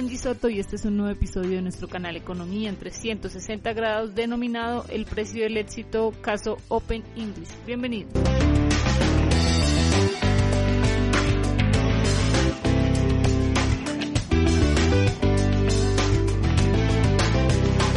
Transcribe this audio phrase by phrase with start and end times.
[0.00, 4.14] Angie Soto y este es un nuevo episodio de nuestro canal Economía en 360 grados
[4.14, 7.50] denominado El precio del éxito caso Open English.
[7.66, 8.08] Bienvenido.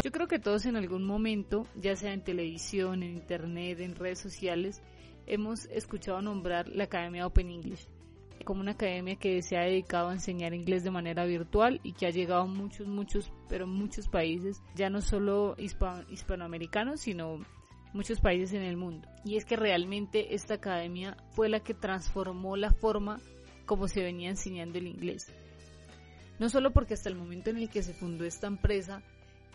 [0.04, 4.20] Yo creo que todos en algún momento, ya sea en televisión, en internet, en redes
[4.20, 4.82] sociales,
[5.26, 7.88] hemos escuchado nombrar la Academia Open English
[8.44, 12.06] como una academia que se ha dedicado a enseñar inglés de manera virtual y que
[12.06, 17.40] ha llegado a muchos, muchos, pero muchos países, ya no solo hispanoamericanos, sino
[17.94, 19.08] muchos países en el mundo.
[19.24, 23.20] Y es que realmente esta academia fue la que transformó la forma
[23.66, 25.32] como se venía enseñando el inglés.
[26.40, 29.04] No solo porque hasta el momento en el que se fundó esta empresa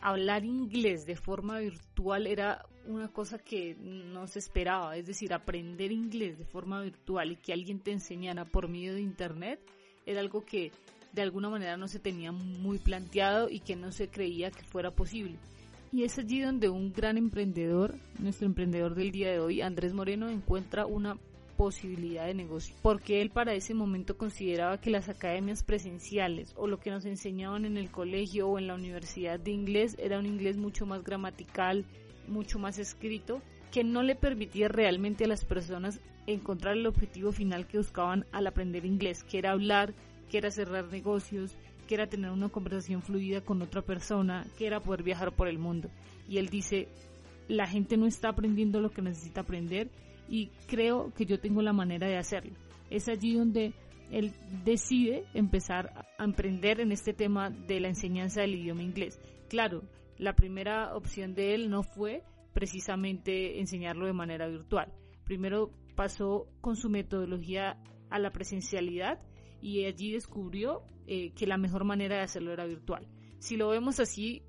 [0.01, 5.93] hablar inglés de forma virtual era una cosa que no se esperaba, es decir, aprender
[5.93, 9.61] inglés de forma virtual y que alguien te enseñara por medio de internet
[10.07, 10.73] era algo que
[11.13, 14.91] de alguna manera no se tenía muy planteado y que no se creía que fuera
[14.91, 15.37] posible.
[15.93, 20.29] Y es allí donde un gran emprendedor, nuestro emprendedor del día de hoy, Andrés Moreno,
[20.29, 21.19] encuentra una
[21.59, 26.79] posibilidad de negocio, porque él para ese momento consideraba que las academias presenciales o lo
[26.79, 30.57] que nos enseñaban en el colegio o en la universidad de inglés era un inglés
[30.57, 31.85] mucho más gramatical,
[32.29, 33.43] mucho más escrito,
[33.73, 38.47] que no le permitía realmente a las personas encontrar el objetivo final que buscaban al
[38.47, 39.95] aprender inglés, que era hablar,
[40.31, 41.57] que era cerrar negocios,
[41.89, 45.59] que era tener una conversación fluida con otra persona, que era poder viajar por el
[45.59, 45.91] mundo.
[46.29, 46.87] Y él dice,
[47.49, 49.89] la gente no está aprendiendo lo que necesita aprender
[50.29, 52.53] y creo que yo tengo la manera de hacerlo.
[52.91, 53.73] Es allí donde
[54.11, 54.33] él
[54.65, 59.21] decide empezar a emprender en este tema de la enseñanza del idioma inglés.
[59.49, 59.83] Claro,
[60.17, 64.93] la primera opción de él no fue precisamente enseñarlo de manera virtual.
[65.25, 67.79] Primero pasó con su metodología
[68.11, 69.21] a la presencialidad
[69.61, 73.07] y allí descubrió eh, que la mejor manera de hacerlo era virtual.
[73.39, 74.43] Si lo vemos así,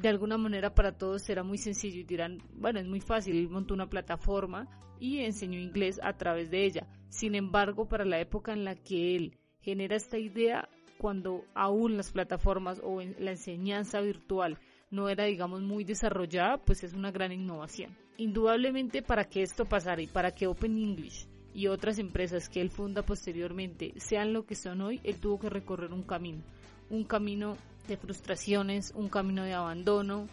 [0.00, 3.48] de alguna manera para todos será muy sencillo y dirán, bueno, es muy fácil, él
[3.48, 4.68] montó una plataforma
[5.02, 6.86] y enseñó inglés a través de ella.
[7.08, 12.12] Sin embargo, para la época en la que él genera esta idea, cuando aún las
[12.12, 14.58] plataformas o la enseñanza virtual
[14.92, 17.96] no era, digamos, muy desarrollada, pues es una gran innovación.
[18.16, 22.70] Indudablemente para que esto pasara y para que Open English y otras empresas que él
[22.70, 26.44] funda posteriormente sean lo que son hoy, él tuvo que recorrer un camino,
[26.90, 27.56] un camino
[27.88, 30.28] de frustraciones, un camino de abandono,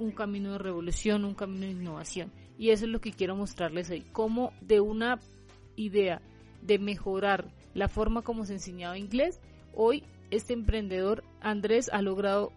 [0.00, 2.32] un camino de revolución, un camino de innovación.
[2.58, 5.20] Y eso es lo que quiero mostrarles hoy, cómo de una
[5.76, 6.20] idea
[6.60, 9.40] de mejorar la forma como se enseñaba inglés,
[9.72, 12.52] hoy este emprendedor Andrés ha logrado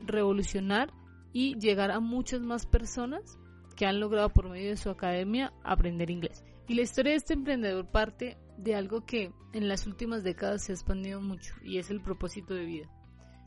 [0.00, 0.92] revolucionar
[1.32, 3.38] y llegar a muchas más personas
[3.76, 6.44] que han logrado por medio de su academia aprender inglés.
[6.68, 10.72] Y la historia de este emprendedor parte de algo que en las últimas décadas se
[10.72, 12.88] ha expandido mucho y es el propósito de vida.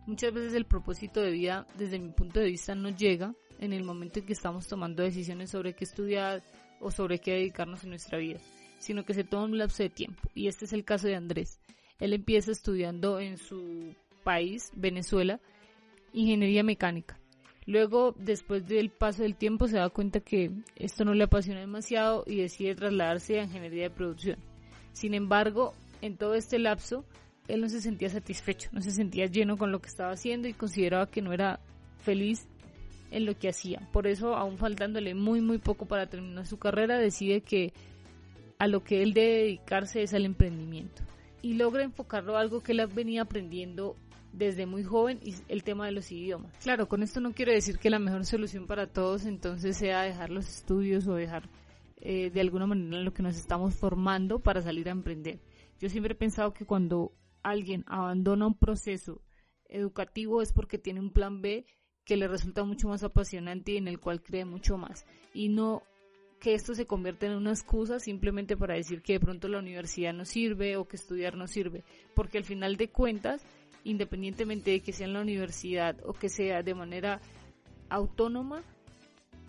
[0.07, 3.83] Muchas veces el propósito de vida, desde mi punto de vista, no llega en el
[3.83, 6.43] momento en que estamos tomando decisiones sobre qué estudiar
[6.79, 8.39] o sobre qué dedicarnos en nuestra vida,
[8.79, 10.29] sino que se toma un lapso de tiempo.
[10.33, 11.59] Y este es el caso de Andrés.
[11.99, 15.39] Él empieza estudiando en su país, Venezuela,
[16.13, 17.19] ingeniería mecánica.
[17.65, 22.23] Luego, después del paso del tiempo, se da cuenta que esto no le apasiona demasiado
[22.27, 24.37] y decide trasladarse a ingeniería de producción.
[24.91, 27.05] Sin embargo, en todo este lapso,
[27.47, 30.53] él no se sentía satisfecho, no se sentía lleno con lo que estaba haciendo y
[30.53, 31.59] consideraba que no era
[31.99, 32.47] feliz
[33.15, 33.87] en lo que hacía.
[33.93, 37.71] Por eso, aún faltándole muy muy poco para terminar su carrera, decide que
[38.59, 41.01] a lo que él debe dedicarse es al emprendimiento
[41.41, 43.95] y logra enfocarlo a algo que él venía aprendiendo
[44.33, 46.51] desde muy joven y el tema de los idiomas.
[46.61, 50.29] Claro, con esto no quiero decir que la mejor solución para todos entonces sea dejar
[50.29, 51.49] los estudios o dejar
[51.97, 55.39] eh, de alguna manera lo que nos estamos formando para salir a emprender.
[55.79, 59.21] Yo siempre he pensado que cuando alguien abandona un proceso
[59.69, 61.65] educativo es porque tiene un plan B
[62.05, 65.05] que le resulta mucho más apasionante y en el cual cree mucho más.
[65.33, 65.83] Y no
[66.39, 70.13] que esto se convierta en una excusa simplemente para decir que de pronto la universidad
[70.13, 71.83] no sirve o que estudiar no sirve.
[72.13, 73.43] Porque al final de cuentas,
[73.83, 77.19] independientemente de que sea en la universidad o que sea de manera
[77.89, 78.61] autónoma,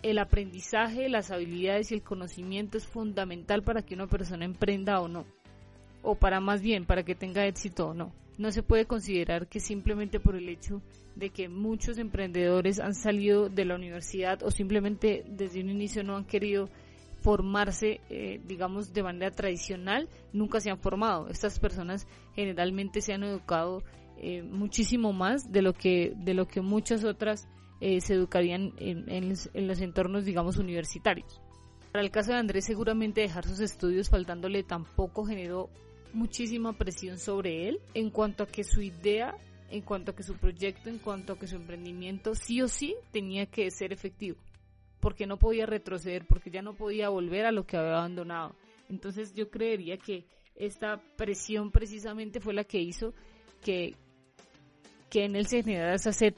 [0.01, 5.07] el aprendizaje, las habilidades y el conocimiento es fundamental para que una persona emprenda o
[5.07, 5.25] no
[6.01, 8.13] o para más bien para que tenga éxito o no.
[8.37, 10.81] No se puede considerar que simplemente por el hecho
[11.15, 16.15] de que muchos emprendedores han salido de la universidad o simplemente desde un inicio no
[16.15, 16.69] han querido
[17.21, 21.27] formarse, eh, digamos, de manera tradicional, nunca se han formado.
[21.29, 23.83] Estas personas generalmente se han educado
[24.17, 27.47] eh, muchísimo más de lo que, de lo que muchas otras
[27.81, 31.41] eh, se educarían en, en los entornos, digamos, universitarios.
[31.91, 35.69] Para el caso de Andrés, seguramente dejar sus estudios faltándole tampoco generó
[36.17, 39.37] muchísima presión sobre él en cuanto a que su idea
[39.69, 42.95] en cuanto a que su proyecto, en cuanto a que su emprendimiento sí o sí
[43.11, 44.37] tenía que ser efectivo,
[44.99, 48.55] porque no podía retroceder, porque ya no podía volver a lo que había abandonado.
[48.89, 50.25] Entonces yo creería que
[50.55, 53.13] esta presión precisamente fue la que hizo
[53.61, 53.95] que,
[55.09, 56.33] que en él se generara esa sed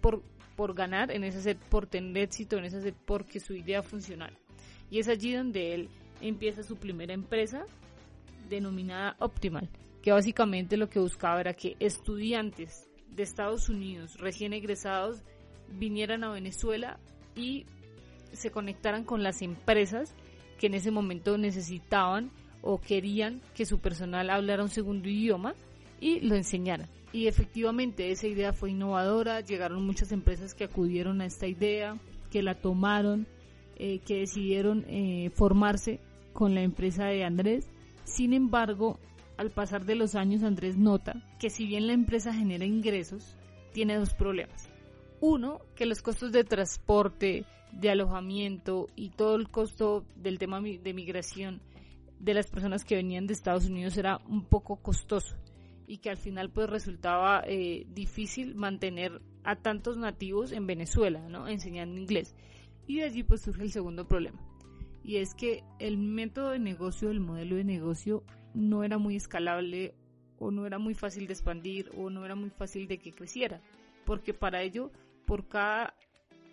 [0.00, 0.22] por,
[0.56, 4.36] por ganar, en esa sed por tener éxito, en esa sed porque su idea funcionara.
[4.90, 5.88] Y es allí donde él
[6.20, 7.66] empieza su primera empresa
[8.50, 9.70] denominada Optimal,
[10.02, 15.22] que básicamente lo que buscaba era que estudiantes de Estados Unidos recién egresados
[15.68, 16.98] vinieran a Venezuela
[17.34, 17.64] y
[18.32, 20.14] se conectaran con las empresas
[20.58, 22.30] que en ese momento necesitaban
[22.62, 25.54] o querían que su personal hablara un segundo idioma
[26.00, 26.88] y lo enseñara.
[27.12, 31.98] Y efectivamente esa idea fue innovadora, llegaron muchas empresas que acudieron a esta idea,
[32.30, 33.26] que la tomaron,
[33.76, 35.98] eh, que decidieron eh, formarse
[36.32, 37.68] con la empresa de Andrés.
[38.04, 38.98] Sin embargo,
[39.36, 43.36] al pasar de los años Andrés nota que si bien la empresa genera ingresos,
[43.72, 44.68] tiene dos problemas.
[45.20, 50.94] Uno, que los costos de transporte, de alojamiento y todo el costo del tema de
[50.94, 51.60] migración
[52.18, 55.36] de las personas que venían de Estados Unidos era un poco costoso
[55.86, 61.48] y que al final pues resultaba eh, difícil mantener a tantos nativos en Venezuela, ¿no?
[61.48, 62.34] Enseñando inglés.
[62.86, 64.38] Y de allí pues surge el segundo problema.
[65.10, 68.22] Y es que el método de negocio, el modelo de negocio
[68.54, 69.92] no era muy escalable
[70.38, 73.60] o no era muy fácil de expandir o no era muy fácil de que creciera.
[74.04, 74.92] Porque para ello,
[75.26, 75.96] por cada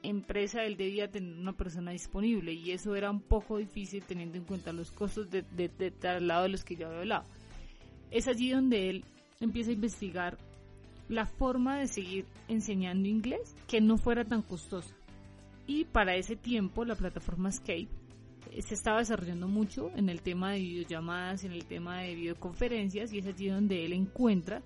[0.01, 4.45] empresa él debía tener una persona disponible y eso era un poco difícil teniendo en
[4.45, 7.25] cuenta los costos de, de, de traslado de los que yo había hablado.
[8.09, 9.05] Es allí donde él
[9.39, 10.39] empieza a investigar
[11.09, 14.95] la forma de seguir enseñando inglés que no fuera tan costosa.
[15.67, 18.06] Y para ese tiempo la plataforma Skype
[18.61, 23.19] se estaba desarrollando mucho en el tema de videollamadas, en el tema de videoconferencias y
[23.19, 24.61] es allí donde él encuentra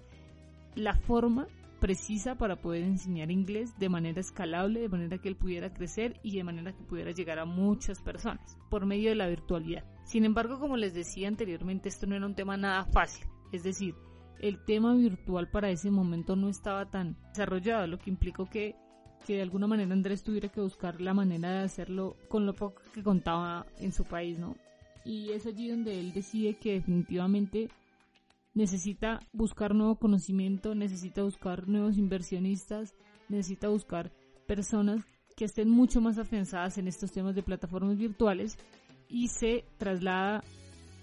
[0.76, 1.48] la forma
[1.82, 6.38] precisa para poder enseñar inglés de manera escalable, de manera que él pudiera crecer y
[6.38, 9.84] de manera que pudiera llegar a muchas personas por medio de la virtualidad.
[10.06, 13.96] Sin embargo, como les decía anteriormente, esto no era un tema nada fácil, es decir,
[14.40, 18.76] el tema virtual para ese momento no estaba tan desarrollado, lo que implicó que,
[19.26, 22.82] que de alguna manera Andrés tuviera que buscar la manera de hacerlo con lo poco
[22.94, 24.56] que contaba en su país, ¿no?
[25.04, 27.70] Y es allí donde él decide que definitivamente
[28.54, 32.94] necesita buscar nuevo conocimiento, necesita buscar nuevos inversionistas,
[33.30, 34.12] necesita buscar
[34.48, 35.02] personas
[35.36, 38.58] que estén mucho más afianzadas en estos temas de plataformas virtuales
[39.08, 40.44] y se traslada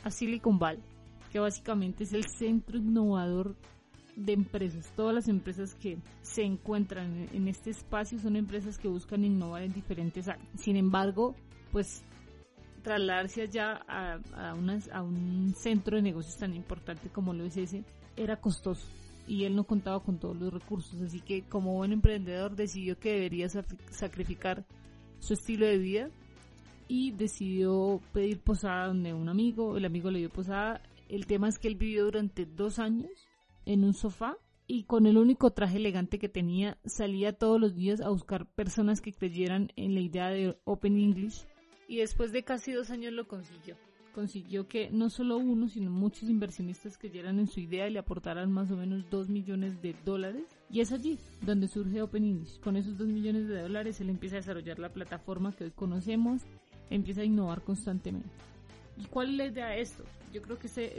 [0.05, 0.83] a Silicon Valley,
[1.33, 3.57] que básicamente es el centro innovador
[4.19, 4.93] de empresas.
[4.97, 9.73] Todas las empresas que se encuentran en este espacio son empresas que buscan innovar en
[9.73, 10.49] diferentes áreas.
[10.57, 11.35] Sin embargo,
[11.73, 12.03] pues
[12.83, 17.85] trasladarse allá a, a, un centro de negocios tan importante como lo es ese
[18.17, 18.87] era costoso
[19.27, 23.13] y él no contaba con todos los recursos, así que como buen emprendedor decidió que
[23.13, 23.49] debería
[23.91, 24.65] sacrificar
[25.19, 26.11] su estilo de vida
[26.89, 30.81] y decidió pedir posada donde un amigo, el amigo le dio posada,
[31.11, 33.28] el tema es que él vivió durante dos años
[33.69, 38.01] en un sofá y con el único traje elegante que tenía salía todos los días
[38.01, 41.45] a buscar personas que creyeran en la idea de Open English
[41.87, 43.77] y después de casi dos años lo consiguió.
[44.15, 48.51] Consiguió que no solo uno, sino muchos inversionistas creyeran en su idea y le aportaran
[48.51, 50.45] más o menos dos millones de dólares.
[50.71, 52.59] Y es allí donde surge Open English.
[52.61, 56.43] Con esos dos millones de dólares él empieza a desarrollar la plataforma que hoy conocemos,
[56.91, 58.29] empieza a innovar constantemente.
[58.99, 60.05] ¿Y cuál es la idea de esto?
[60.33, 60.99] Yo creo que este,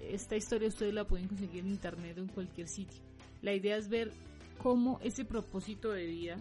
[0.00, 3.02] esta historia ustedes la pueden conseguir en internet o en cualquier sitio.
[3.42, 4.12] La idea es ver
[4.62, 6.36] cómo ese propósito de vida,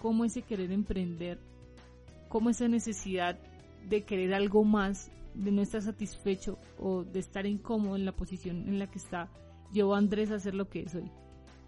[0.00, 1.38] cómo ese querer emprender
[2.34, 3.38] cómo esa necesidad
[3.88, 8.68] de querer algo más, de no estar satisfecho o de estar incómodo en la posición
[8.68, 9.30] en la que está,
[9.72, 11.08] llevó a Andrés a ser lo que es hoy.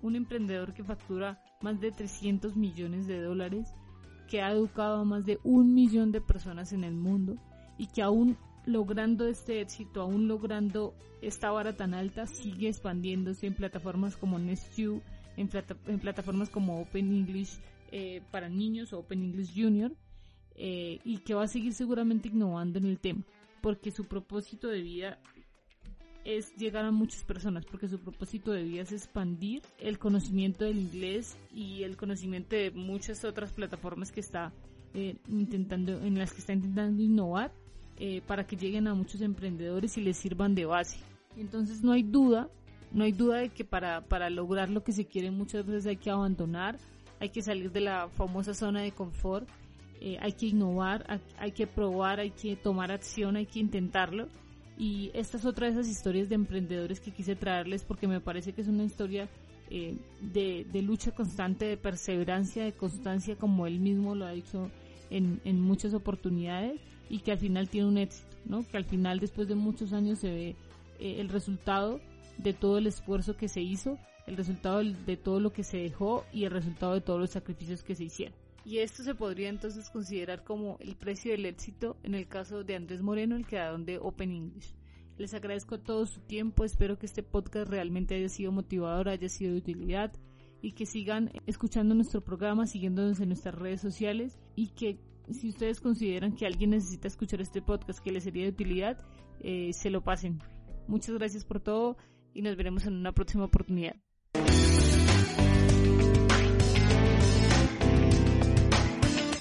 [0.03, 3.73] Un emprendedor que factura más de 300 millones de dólares,
[4.27, 7.37] que ha educado a más de un millón de personas en el mundo
[7.79, 13.55] y que aún logrando este éxito, aún logrando esta vara tan alta, sigue expandiéndose en
[13.55, 15.03] plataformas como NestU,
[15.37, 15.49] en,
[15.87, 17.59] en plataformas como Open English
[17.93, 19.93] eh, para niños o Open English Junior
[20.57, 23.23] eh, y que va a seguir seguramente innovando en el tema,
[23.61, 25.21] porque su propósito de vida
[26.25, 30.79] es llegar a muchas personas, porque su propósito de vida es expandir el conocimiento del
[30.79, 34.53] inglés y el conocimiento de muchas otras plataformas que está
[34.95, 37.53] eh, intentando, en las que está intentando innovar
[37.99, 40.99] eh, para que lleguen a muchos emprendedores y les sirvan de base.
[41.37, 42.49] Entonces no hay duda,
[42.93, 45.97] no hay duda de que para, para lograr lo que se quiere muchas veces hay
[45.97, 46.79] que abandonar,
[47.21, 49.49] hay que salir de la famosa zona de confort
[50.01, 54.29] eh, hay que innovar, hay que probar, hay que tomar acción, hay que intentarlo.
[54.79, 58.53] Y esta es otra de esas historias de emprendedores que quise traerles porque me parece
[58.53, 59.29] que es una historia
[59.71, 64.71] eh, de, lucha constante, de perseverancia, de constancia, como él mismo lo ha dicho
[65.09, 68.67] en, en muchas oportunidades, y que al final tiene un éxito, ¿no?
[68.67, 70.57] Que al final, después de muchos años, se ve
[70.99, 72.01] eh, el resultado
[72.39, 76.25] de todo el esfuerzo que se hizo, el resultado de todo lo que se dejó
[76.33, 78.37] y el resultado de todos los sacrificios que se hicieron.
[78.65, 82.75] Y esto se podría entonces considerar como el precio del éxito en el caso de
[82.75, 84.75] Andrés Moreno, el creador de Open English.
[85.19, 89.53] Les agradezco todo su tiempo, espero que este podcast realmente haya sido motivador, haya sido
[89.53, 90.13] de utilidad
[90.61, 94.99] y que sigan escuchando nuestro programa, siguiéndonos en nuestras redes sociales y que
[95.31, 98.99] si ustedes consideran que alguien necesita escuchar este podcast que les sería de utilidad,
[99.41, 100.41] eh, se lo pasen.
[100.87, 101.97] Muchas gracias por todo
[102.33, 103.97] y nos veremos en una próxima oportunidad.